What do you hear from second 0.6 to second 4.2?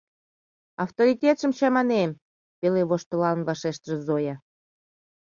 Авторитетшым чаманем!— пеле воштылалын вашештыш